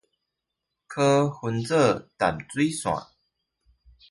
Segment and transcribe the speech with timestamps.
[0.03, 0.09] 可分為
[2.17, 3.05] 淡水線